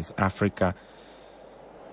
[0.00, 0.72] with Africa,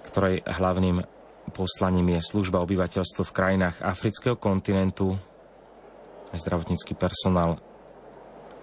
[0.08, 1.04] ktorej hlavným
[1.52, 5.20] poslaním je služba obyvateľstvu v krajinách afrického kontinentu.
[6.32, 7.60] Zdravotnícky personál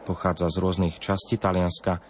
[0.08, 2.00] pochádza z rôznych častí Talianska.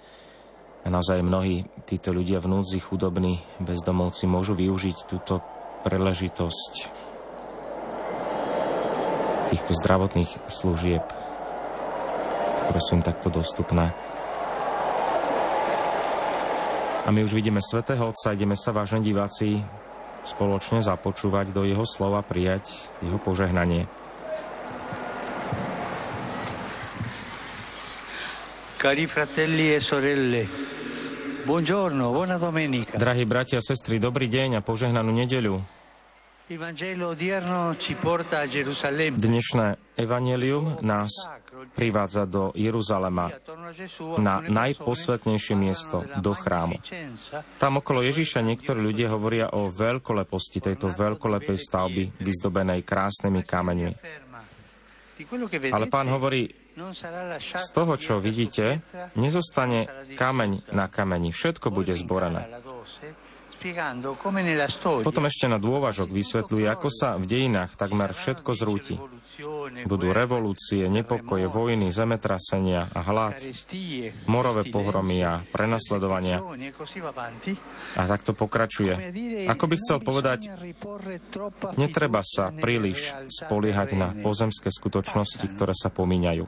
[0.84, 5.40] A naozaj mnohí títo ľudia v núdzi, chudobní, bezdomovci môžu využiť túto
[5.82, 6.74] príležitosť
[9.48, 11.04] týchto zdravotných služieb,
[12.66, 13.96] ktoré sú im takto dostupné.
[17.04, 19.60] A my už vidíme Svetého Otca, ideme sa, vážení diváci,
[20.24, 23.84] spoločne započúvať do jeho slova, prijať jeho požehnanie.
[28.80, 30.44] Cari fratelli e sorelle,
[31.44, 32.96] buongiorno, buona domenica.
[32.96, 35.60] Drahí bratia a sestry, dobrý deň a požehnanú nedeľu.
[39.16, 39.66] Dnešné
[39.96, 41.12] evanelium nás
[41.72, 43.32] privádza do Jeruzalema,
[44.20, 46.78] na najposvetnejšie miesto, do chrámu.
[47.58, 53.92] Tam okolo Ježiša niektorí ľudia hovoria o veľkoleposti tejto veľkolepej stavby, vyzdobenej krásnymi kameňmi.
[55.70, 56.50] Ale pán hovorí,
[57.54, 58.82] z toho, čo vidíte,
[59.14, 59.86] nezostane
[60.18, 61.30] kameň na kameni.
[61.30, 62.50] Všetko bude zborené.
[65.00, 69.00] Potom ešte na dôvažok vysvetľuje, ako sa v dejinách takmer všetko zrúti.
[69.88, 73.40] Budú revolúcie, nepokoje, vojny, zemetrasenia a hlad,
[74.28, 76.44] morové pohromy a prenasledovania.
[77.96, 78.92] A tak to pokračuje.
[79.48, 80.52] Ako by chcel povedať,
[81.80, 86.44] netreba sa príliš spoliehať na pozemské skutočnosti, ktoré sa pomíňajú.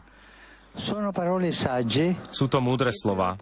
[2.29, 3.41] Sú to múdre slova,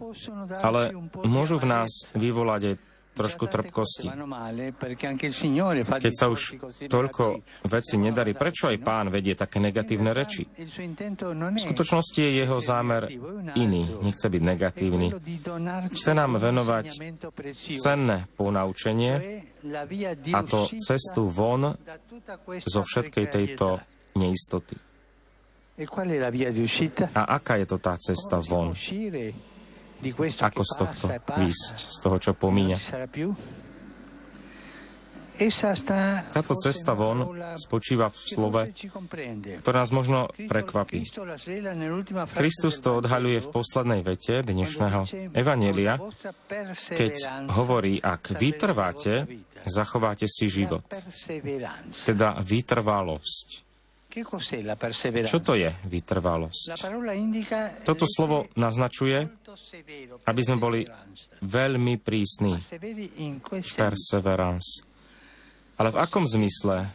[0.63, 0.95] ale
[1.27, 4.11] môžu v nás vyvolať aj trošku trpkosti.
[5.87, 6.41] Keď sa už
[6.91, 7.23] toľko
[7.65, 10.43] veci nedarí, prečo aj pán vedie také negatívne reči?
[10.45, 13.07] V skutočnosti je jeho zámer
[13.55, 15.07] iný, nechce byť negatívny.
[15.95, 16.87] Chce nám venovať
[17.79, 19.13] cenné ponaučenie
[20.35, 21.71] a to cestu von
[22.61, 23.79] zo všetkej tejto
[24.19, 24.75] neistoty.
[27.11, 28.71] A aká je to tá cesta von?
[30.41, 31.05] Ako z tohto
[31.39, 32.77] výsť, z toho, čo pomíňa?
[36.31, 37.27] Táto cesta von
[37.59, 38.61] spočíva v slove,
[39.59, 41.03] ktoré nás možno prekvapí.
[42.31, 45.03] Kristus to odhaľuje v poslednej vete dnešného
[45.35, 45.99] Evanielia,
[46.95, 47.13] keď
[47.51, 49.27] hovorí, ak vytrváte,
[49.67, 50.87] zachováte si život.
[51.91, 53.47] Teda vytrvalosť.
[55.27, 56.87] Čo to je vytrvalosť?
[57.83, 59.27] Toto slovo naznačuje,
[60.25, 60.81] aby sme boli
[61.41, 62.59] veľmi prísni.
[63.75, 64.83] Perseverance.
[65.75, 66.87] Ale v akom zmysle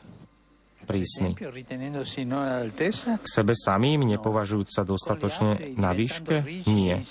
[0.88, 1.36] prísni?
[1.36, 6.66] K sebe samým, nepovažujúc sa dostatočne na výške?
[6.66, 7.04] Nie.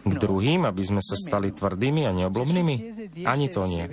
[0.00, 2.74] K druhým, aby sme sa stali tvrdými a neoblomnými?
[3.22, 3.84] Ani to nie.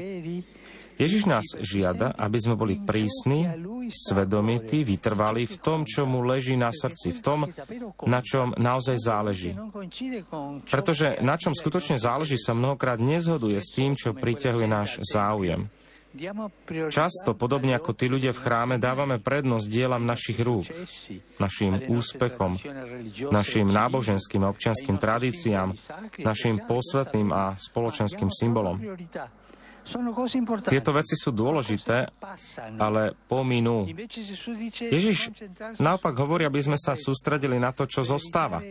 [0.98, 3.48] Ježiš nás žiada, aby sme boli prísni,
[3.92, 7.40] svedomití, vytrvali v tom, čo mu leží na srdci, v tom,
[8.08, 9.52] na čom naozaj záleží.
[10.68, 15.68] Pretože na čom skutočne záleží, sa mnohokrát nezhoduje s tým, čo priťahuje náš záujem.
[16.92, 20.68] Často, podobne ako tí ľudia v chráme, dávame prednosť dielam našich rúk,
[21.40, 22.60] našim úspechom,
[23.32, 25.72] našim náboženským a občianským tradíciám,
[26.20, 28.84] našim posvetným a spoločenským symbolom.
[30.70, 32.14] Tieto veci sú dôležité,
[32.78, 33.90] ale pominú.
[34.78, 35.34] Ježiš
[35.82, 38.62] naopak hovorí, aby sme sa sústredili na to, čo zostáva.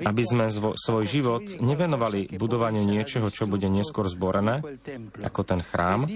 [0.00, 4.64] Aby sme zvo, svoj život nevenovali budovaniu niečoho, čo bude neskôr zborené,
[5.20, 6.08] ako ten chrám,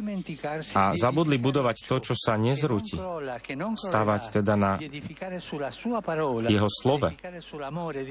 [0.73, 2.97] a zabudli budovať to, čo sa nezrúti.
[3.77, 4.81] Stávať teda na
[6.49, 7.13] jeho slove.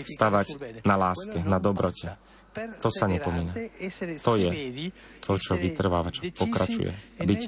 [0.05, 0.47] Stavať
[0.85, 2.15] na láske, na dobrote.
[2.53, 3.53] To sa nepomína.
[4.21, 4.49] To je
[5.19, 6.91] to, čo vytrváva, čo pokračuje.
[7.17, 7.41] Byť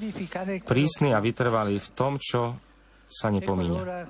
[0.66, 2.58] prísny a vytrvalý v tom, čo
[3.06, 4.10] sa nepomína.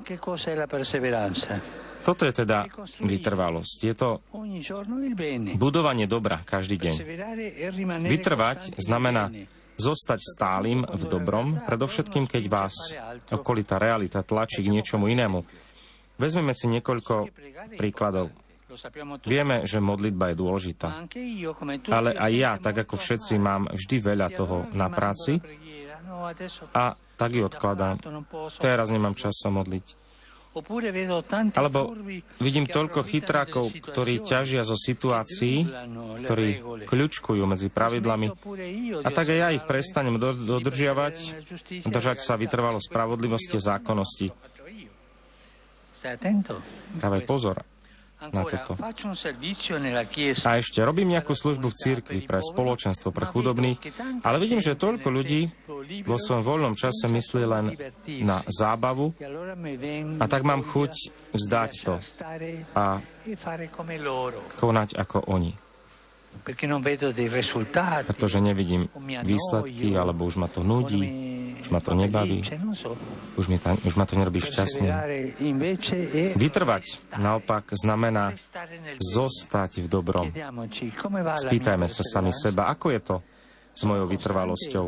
[2.05, 2.69] Toto je teda
[3.01, 3.77] vytrvalosť.
[3.81, 4.09] Je to
[5.57, 6.95] budovanie dobra každý deň.
[8.05, 9.33] Vytrvať znamená
[9.75, 12.95] zostať stálym v dobrom, predovšetkým keď vás
[13.33, 15.43] okolitá realita tlačí k niečomu inému.
[16.15, 17.27] Vezmeme si niekoľko
[17.75, 18.31] príkladov.
[19.25, 20.87] Vieme, že modlitba je dôležitá.
[21.91, 25.39] Ale aj ja, tak ako všetci, mám vždy veľa toho na práci
[26.75, 27.99] a tak ju odkladám.
[28.59, 30.05] Teraz nemám čas sa modliť.
[31.51, 31.91] Alebo
[32.39, 35.67] vidím toľko chytrákov, ktorí ťažia zo situácií,
[36.23, 38.31] ktorí kľúčkujú medzi pravidlami.
[39.03, 41.15] A tak aj ja ich prestanem dodržiavať,
[41.83, 44.31] držať sa vytrvalo spravodlivosti a zákonnosti.
[47.03, 47.59] Dávaj pozor,
[48.21, 48.73] na toto.
[50.45, 53.79] A ešte robím nejakú službu v cirkvi pre spoločenstvo pre chudobných,
[54.23, 55.51] ale vidím, že toľko ľudí
[56.07, 57.65] vo svojom voľnom čase myslí len
[58.23, 59.13] na zábavu
[60.19, 60.93] a tak mám chuť
[61.35, 61.95] vzdať to
[62.73, 63.03] a
[64.55, 65.64] konať ako oni.
[68.05, 68.89] Pretože nevidím
[69.23, 71.03] výsledky, alebo už ma to nudí,
[71.61, 72.45] už ma to nebaví,
[73.39, 74.93] už, mi ta, už ma to nerobí šťastným.
[76.37, 76.83] Vytrvať
[77.17, 78.37] naopak znamená
[79.01, 80.27] zostať v dobrom.
[81.33, 83.15] Spýtajme sa sami seba, ako je to
[83.75, 84.85] s mojou vytrvalosťou.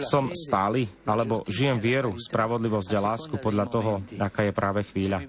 [0.00, 5.20] Som stály, alebo žijem vieru, spravodlivosť a lásku podľa toho, aká je práve chvíľa.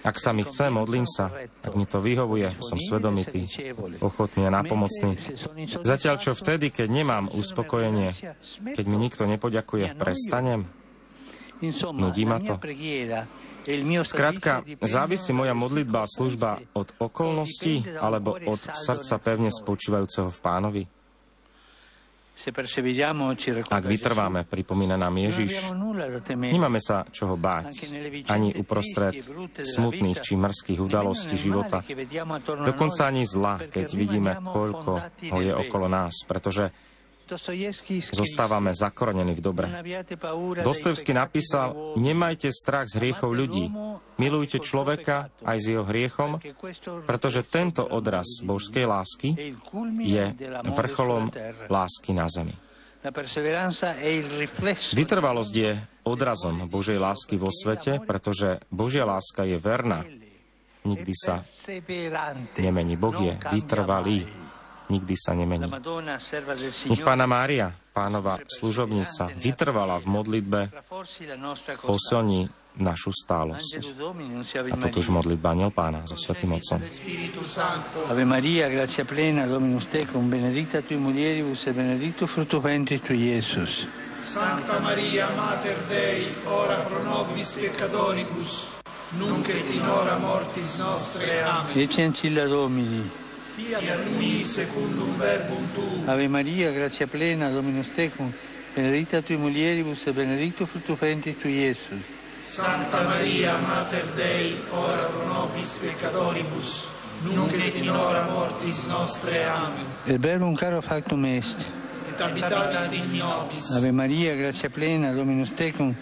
[0.00, 1.28] Ak sa mi chce, modlím sa.
[1.60, 3.44] Ak mi to vyhovuje, som svedomitý,
[4.00, 5.20] ochotný a nápomocný.
[5.84, 8.12] Zatiaľ čo vtedy, keď nemám uspokojenie,
[8.72, 10.64] keď mi nikto nepoďakuje, prestanem?
[11.92, 12.56] Nudí ma to?
[14.00, 20.82] Skrátka, závisí moja modlitba a služba od okolností alebo od srdca pevne spočívajúceho v pánovi?
[23.68, 25.76] Ak vytrváme, pripomína nám Ježiš,
[26.32, 27.92] nemáme sa čoho báť,
[28.32, 29.12] ani uprostred
[29.60, 31.84] smutných či mrzkých udalostí života,
[32.64, 34.92] dokonca ani zla, keď vidíme, koľko
[35.36, 36.72] ho je okolo nás, pretože
[38.10, 39.66] Zostávame zakorenení v dobre.
[40.62, 43.70] Dostojevský napísal, nemajte strach z hriechov ľudí.
[44.18, 46.42] Milujte človeka aj s jeho hriechom,
[47.06, 49.28] pretože tento odraz božskej lásky
[50.02, 50.24] je
[50.70, 51.30] vrcholom
[51.70, 52.52] lásky na zemi.
[54.92, 55.72] Vytrvalosť je
[56.04, 60.04] odrazom Božej lásky vo svete, pretože Božia láska je verná.
[60.84, 61.40] Nikdy sa
[62.60, 63.00] nemení.
[63.00, 64.28] Boh je vytrvalý
[64.90, 65.70] nikdy sa nemení.
[66.90, 70.60] Nech Pána Mária, pánova služobnica, vytrvala v modlitbe,
[71.86, 73.98] posilní našu stálosť.
[74.70, 76.78] A toto už modlitba aniel pána so Svetým Otcom.
[78.06, 83.90] Ave Maria, gracia plena, Dominus tecum, benedicta tui mulieribus e benedictus fructus ventris tui, Iesus.
[84.20, 88.68] Sancta Maria, Mater Dei, ora pro nobis peccatoribus,
[89.16, 91.42] nunc et in hora mortis nostre.
[91.42, 91.74] Amen.
[91.74, 96.08] Ecce ancilla Domini fiat mi secundum verbum tuum.
[96.08, 98.32] Ave Maria, grazia plena, Dominus tecum,
[98.74, 102.18] benedicta tui mulieribus e benedictus fructus ventris tui, Iesus.
[102.42, 106.84] Santa Maria, Mater Dei, ora pro nobis peccatoribus,
[107.22, 109.44] nunc et in hora mortis nostre.
[109.44, 109.84] Amen.
[110.06, 111.66] El verbum caro factum est.
[112.08, 113.70] Et habitatat in nobis.
[113.76, 115.94] Ave Maria, grazia plena, Dominus tecum,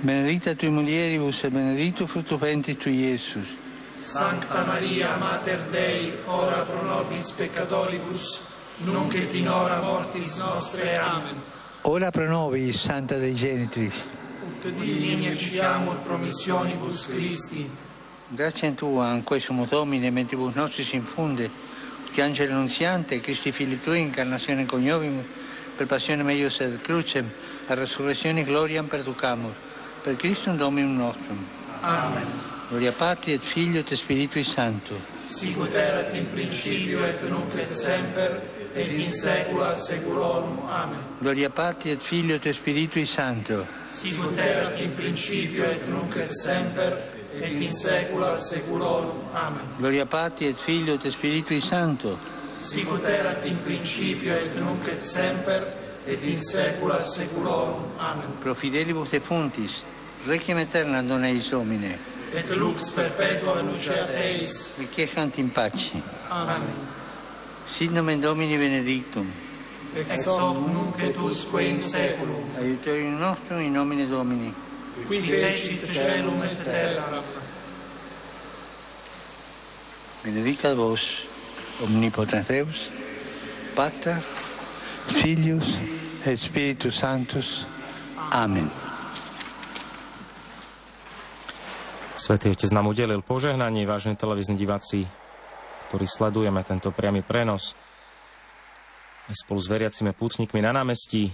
[0.00, 3.46] benedicta tui mulieribus e benedictus fructus ventris tui, Iesus.
[4.06, 8.38] Sancta Maria, Mater Dei, ora pro nobis peccatoribus,
[8.84, 10.98] nunc et in hora mortis nostre.
[10.98, 11.40] Amen.
[11.82, 13.94] Ora pro nobis, Santa Dei Genitris.
[14.46, 17.68] Ut digni eciamur promissionibus Christi.
[18.28, 21.50] Grazie a Tua, in questo Domine, mentibus nostris infunde,
[22.12, 25.24] che angelo annunziante, Cristi fili Tui, incarnazione coniovim,
[25.76, 27.30] per passione meius et crucem,
[27.68, 29.54] a resurrezione gloriam perducamur,
[30.04, 31.46] per Christum Dominum nostrum.
[31.80, 32.26] Amen.
[32.68, 35.00] Gloria Patri et Figlio et Spiritui Santo.
[35.24, 38.40] Sicut erat in principio et nunc et semper
[38.74, 40.58] et in saecula saeculorum.
[40.68, 40.98] Amen.
[41.20, 43.66] Gloria Patri et Figlio et Spiritui Santo.
[43.86, 46.98] Sicut erat in principio et nunc et semper
[47.40, 49.22] et in saecula saeculorum.
[49.32, 49.64] Amen.
[49.78, 52.18] Gloria Patri et Figlio et Spiritui Santo.
[52.60, 55.64] Sicut erat in principio et nunc et semper
[56.06, 57.84] et in saecula saeculorum.
[57.98, 58.36] Amen.
[58.40, 59.82] Pro fidelibus defuntis,
[60.26, 61.98] requiem aeterna dona eis Domine
[62.34, 64.74] et lux perpetua lucea Deis.
[64.78, 66.02] Requiescant in pace.
[66.30, 66.62] Amen.
[67.66, 69.30] Sit nomen Domini benedictum.
[69.94, 72.44] Ex hoc nunc et usque in seculum.
[72.58, 74.52] Aiuterium nostrum in nomine Domini.
[75.06, 77.22] Qui fecit celum et terra.
[80.24, 81.26] Benedicat vos,
[81.82, 82.88] omnipotens Deus,
[83.74, 84.22] Pater,
[85.10, 85.76] Filius
[86.24, 87.02] et Spiritus.
[88.32, 88.70] Amen.
[92.14, 95.04] Svetý Otec nám udelil požehnanie, vážne televízni diváci,
[95.90, 97.76] ktorí sledujeme tento priamy prenos
[99.28, 101.28] spolu s veriacimi pútnikmi na námestí.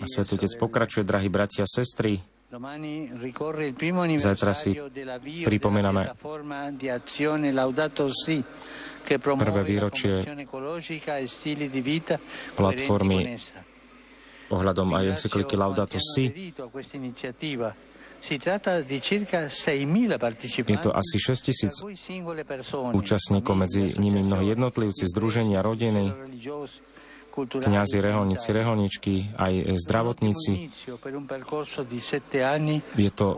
[0.00, 2.20] A Svetý Otec pokračuje, drahí bratia a sestry.
[4.18, 4.74] Zajtra si
[5.46, 6.02] pripomíname
[9.38, 10.14] prvé výročie
[12.58, 13.18] platformy
[14.50, 16.26] ohľadom aj encykliky Laudato Si.
[20.66, 21.74] Je to asi 6 tisíc
[22.92, 26.12] účastníkov, medzi nimi mnohí jednotlivci, združenia, rodiny,
[27.36, 30.52] kňazi, reholníci, reholničky, aj zdravotníci.
[32.96, 33.28] Je to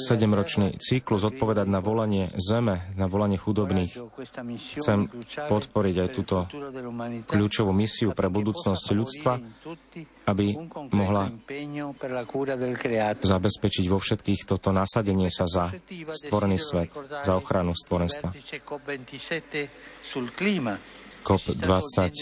[0.00, 3.92] sedemročný cyklus odpovedať na volanie zeme, na volanie chudobných.
[4.80, 5.08] Chcem
[5.48, 6.36] podporiť aj túto
[7.28, 9.32] kľúčovú misiu pre budúcnosť ľudstva,
[10.26, 10.54] aby
[10.94, 11.30] mohla
[13.22, 15.74] zabezpečiť vo všetkých toto nasadenie sa za
[16.14, 16.90] stvorený svet,
[17.26, 18.30] za ochranu stvorenstva.
[21.22, 22.21] COP27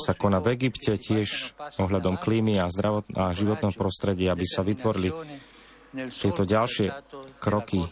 [0.00, 5.12] sa koná v Egypte tiež ohľadom klímy a, zdravot- a životného prostredia, aby sa vytvorili
[5.92, 6.94] tieto ďalšie
[7.42, 7.82] kroky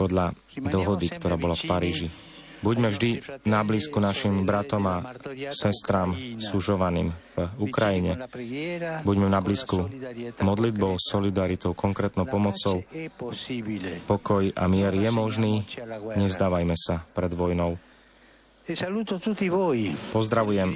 [0.00, 2.08] podľa dohody, ktorá bola v Paríži.
[2.64, 4.96] Buďme vždy na blízku našim bratom a
[5.52, 8.16] sestrám súžovaným v Ukrajine.
[9.04, 9.92] Buďme na blízku
[10.40, 12.80] modlitbou, solidaritou, konkrétnou pomocou.
[14.08, 15.68] Pokoj a mier je možný.
[16.16, 17.76] Nevzdávajme sa pred vojnou.
[20.10, 20.70] Pozdravujem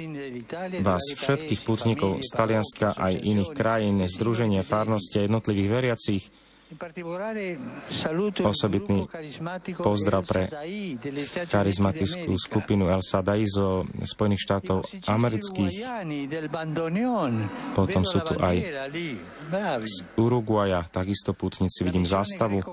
[0.79, 6.23] vás všetkých putníkov z Talianska aj iných krajín, Združenie farnosti jednotlivých veriacich,
[8.47, 9.03] Osobitný
[9.75, 10.47] pozdrav pre
[11.51, 15.83] charizmatickú skupinu El Sadai zo Spojených štátov amerických.
[17.75, 18.55] Potom sú tu aj
[19.83, 22.63] z Uruguaja, takisto putníci, vidím zástavu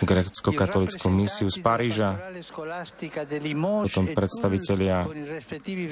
[0.00, 2.16] grecko-katolickú misiu z Paríža,
[3.84, 5.04] potom predstavitelia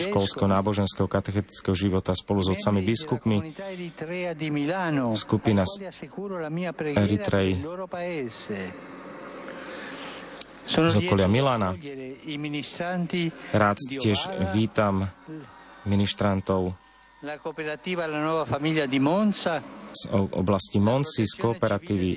[0.08, 3.52] školsko-náboženského katechetického života spolu s otcami biskupmi,
[5.16, 5.74] skupina z
[6.96, 7.48] Eritrej
[10.68, 11.72] z okolia Milána.
[13.56, 14.18] Rád tiež
[14.52, 15.08] vítam
[15.88, 16.76] ministrantov
[19.88, 22.10] z oblasti Monsi, z kooperatívy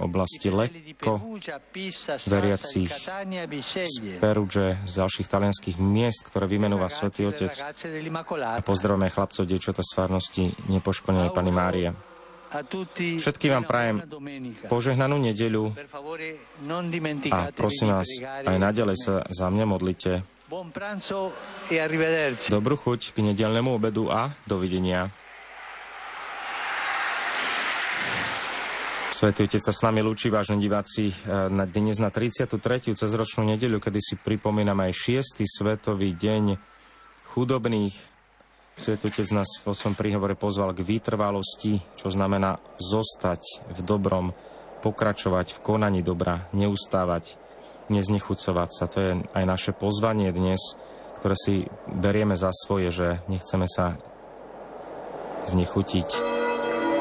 [0.00, 1.20] oblasti Lecco,
[2.26, 7.52] veriacich z Peruge, z ďalších talianských miest, ktoré vymenúva Svetý Otec.
[8.40, 11.92] A pozdravujeme chlapcov, dievčata z farnosti nepoškodenej Pani Mária.
[12.50, 13.96] Všetkým vám prajem
[14.66, 15.70] požehnanú nedeľu
[17.30, 20.26] a prosím vás, aj naďalej sa za mňa modlite.
[22.50, 25.14] Dobrú chuť k nedelnému obedu a dovidenia.
[29.10, 31.14] Svetý Otec sa s nami lúči, vážni diváci, e,
[31.50, 32.94] na dnes na 33.
[32.94, 34.94] cezročnú nedeľu, kedy si pripomíname aj
[35.34, 35.50] 6.
[35.50, 36.54] svetový deň
[37.34, 37.98] chudobných.
[38.78, 44.30] Svetý Otec nás vo svojom príhovore pozval k vytrvalosti, čo znamená zostať v dobrom,
[44.86, 47.34] pokračovať v konaní dobra, neustávať,
[47.90, 48.86] neznechucovať sa.
[48.94, 50.78] To je aj naše pozvanie dnes,
[51.18, 53.98] ktoré si berieme za svoje, že nechceme sa
[55.50, 56.29] znechutiť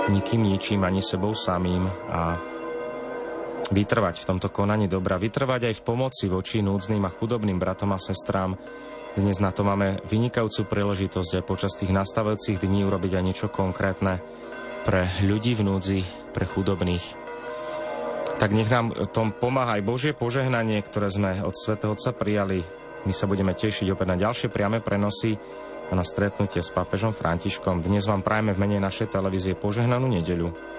[0.10, 2.42] nikým ničím, ani sebou samým a
[3.70, 8.02] vytrvať v tomto konaní dobra, vytrvať aj v pomoci voči núdznym a chudobným bratom a
[8.02, 8.58] sestrám.
[9.14, 14.22] Dnes na to máme vynikajúcu príležitosť aj počas tých nastavujúcich dní urobiť aj niečo konkrétne
[14.86, 16.02] pre ľudí v núdzi,
[16.34, 17.30] pre chudobných.
[18.40, 22.64] Tak nech nám tom pomáha aj Božie požehnanie, ktoré sme od Svetého Otca prijali.
[23.04, 25.36] My sa budeme tešiť opäť na ďalšie priame prenosy
[25.96, 27.82] na stretnutie s pápežom Františkom.
[27.82, 30.79] Dnes vám prajeme v mene našej televízie požehnanú nedeľu.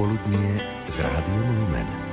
[0.00, 2.09] Popoludnie s Rádiom Lumen.